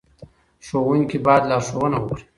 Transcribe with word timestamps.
ښوونکي 0.65 1.17
باید 1.25 1.43
لارښوونه 1.49 1.97
وکړي. 1.99 2.23